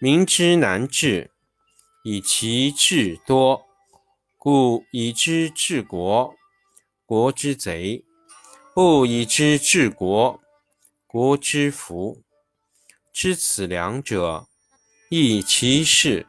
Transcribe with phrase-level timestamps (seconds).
[0.00, 1.32] 民之难治，
[2.04, 3.64] 以其智多；
[4.36, 6.36] 故以之治国，
[7.04, 8.04] 国之贼；
[8.72, 10.40] 不以之治国，
[11.08, 12.22] 国之福。
[13.12, 14.46] 知此两者，
[15.10, 16.24] 亦其事。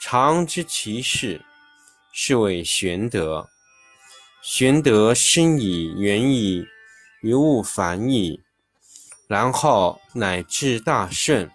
[0.00, 1.44] 常知其事，
[2.12, 3.48] 是谓玄德。
[4.40, 6.64] 玄德深矣，远矣，
[7.22, 8.40] 于物反矣，
[9.26, 11.50] 然后乃至大顺。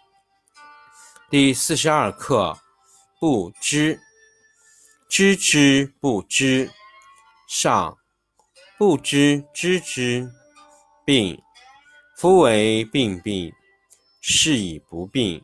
[1.34, 2.59] 第四十二课：
[3.20, 4.00] 不知，
[5.09, 6.70] 知之不知，
[7.50, 7.98] 上；
[8.78, 10.31] 不知知之，
[11.03, 11.42] 病。
[12.17, 13.52] 夫为病病，
[14.22, 15.44] 是以不病。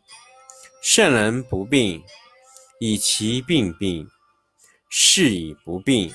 [0.83, 2.03] 圣人不病，
[2.79, 4.07] 以其病病，
[4.91, 6.13] 是以不病。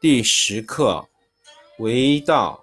[0.00, 1.06] 第十课：
[1.78, 2.58] 为道，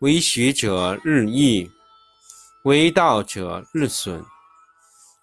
[0.00, 1.70] 为学者日益，
[2.64, 4.24] 为道者日损。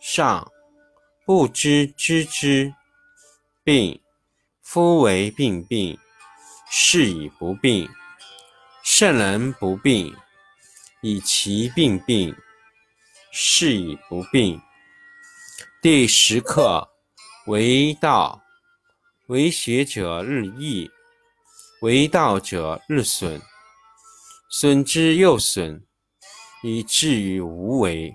[0.00, 0.50] 上
[1.26, 2.74] 不知知之，
[3.62, 4.00] 病。
[4.62, 5.98] 夫为病病，
[6.70, 7.88] 是以不病。
[8.84, 10.14] 圣人不病，
[11.02, 12.32] 以其病病，
[13.32, 14.62] 是以不病。
[15.82, 16.88] 第十课
[17.46, 18.40] 为道，
[19.26, 20.88] 为学者日益，
[21.80, 23.42] 为道者日损，
[24.48, 25.84] 损之又损，
[26.62, 28.14] 以至于无为。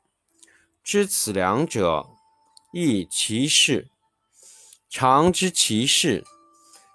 [0.83, 2.09] 知此两者，
[2.73, 3.89] 亦其事。
[4.89, 6.25] 常知其事，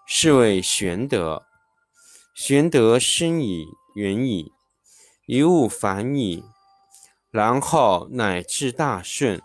[0.06, 1.47] 是谓玄德。
[2.35, 4.53] 玄德深矣，远矣，
[5.27, 6.44] 一物反矣，
[7.31, 9.41] 然后乃至大顺。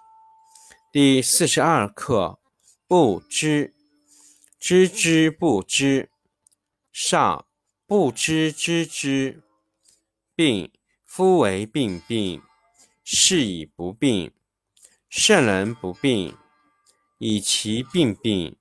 [0.92, 2.40] 第四十二课：
[2.88, 3.74] 不知，
[4.60, 6.10] 知之不知，
[6.92, 7.46] 上
[7.86, 9.42] 不知知之，
[10.36, 10.74] 病
[11.06, 12.42] 夫为病病，
[13.04, 14.32] 是以不病。
[15.10, 16.38] 圣人不病，
[17.18, 18.56] 以其病病，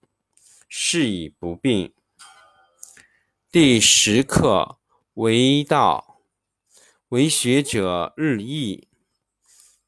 [0.68, 1.92] 是以不病。
[3.52, 4.78] 第十课：
[5.14, 6.20] 为道，
[7.10, 8.88] 为学者日益，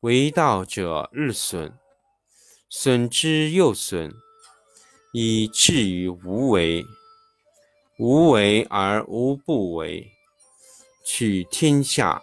[0.01, 1.79] 为道者日损，
[2.69, 4.13] 损之又损，
[5.13, 6.85] 以至于无为。
[7.99, 10.13] 无为而无不为，
[11.05, 12.23] 取天下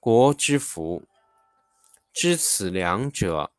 [0.00, 1.08] 国之福。
[2.12, 3.52] 知此两者，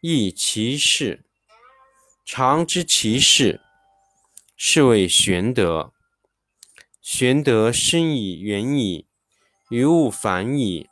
[0.00, 1.24] 亦其事。
[2.24, 3.60] 常知其事，
[4.56, 5.92] 是谓玄德。
[7.00, 9.08] 玄德深矣，远矣，
[9.70, 10.88] 于物反矣，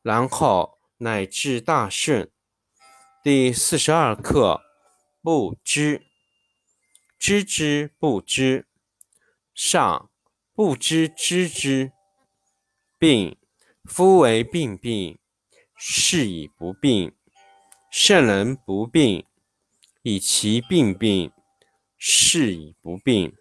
[0.00, 2.30] 然后乃至大顺。
[3.22, 4.62] 第四十二课：
[5.20, 6.06] 不知，
[7.18, 8.66] 知之不知，
[9.54, 10.10] 上
[10.54, 11.92] 不知知之，
[12.98, 13.36] 病
[13.86, 15.18] 夫为病病，
[15.76, 17.14] 是以不病。
[17.90, 19.26] 圣人不病，
[20.02, 21.30] 以其病病，
[21.98, 23.34] 是以不病。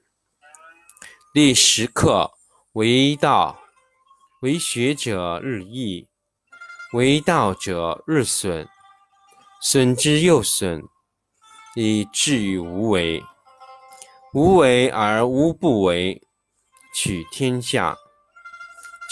[1.33, 2.31] 第十课：
[2.73, 3.61] 为道，
[4.41, 6.09] 为学者日益，
[6.91, 8.67] 为道者日损，
[9.61, 10.83] 损之又损，
[11.75, 13.23] 以至于无为。
[14.33, 16.21] 无为而无不为，
[16.93, 17.97] 取天下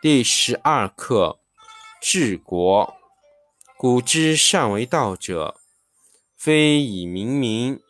[0.00, 1.40] 第十二课：
[2.00, 2.94] 治国。
[3.76, 5.56] 古之善为道者，
[6.36, 7.80] 非以明民，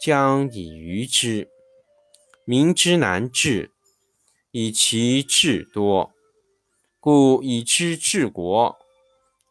[0.00, 1.50] 将以愚之。
[2.46, 3.72] 民之难治，
[4.52, 6.14] 以其智多。
[6.98, 8.78] 故以知治国，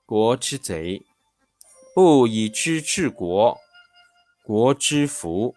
[0.07, 1.03] 国之贼；
[1.93, 3.59] 不以知治国，
[4.43, 5.53] 国之福。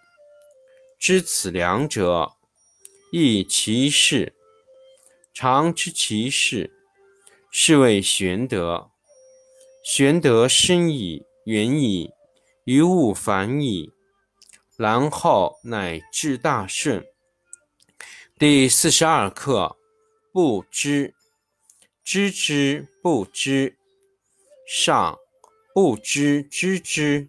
[0.98, 2.32] 知此两者，
[3.10, 4.35] 亦其事。
[5.38, 6.72] 常知其事，
[7.50, 8.90] 是谓玄德。
[9.84, 12.10] 玄德深矣，远矣，
[12.64, 13.92] 于物反矣，
[14.78, 17.04] 然后乃至大顺。
[18.38, 19.76] 第四十二课：
[20.32, 21.14] 不知，
[22.02, 23.76] 知之不知，
[24.66, 25.18] 上
[25.74, 27.28] 不知知之，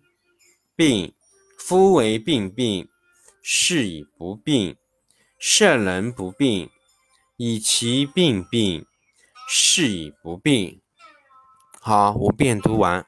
[0.78, 1.14] 病
[1.60, 2.88] 夫为病病，
[3.44, 4.78] 是以不病。
[5.38, 6.70] 圣人不病，
[7.38, 8.88] 以其病病，
[9.48, 10.82] 是以不病。
[11.80, 13.06] 好，我便读完。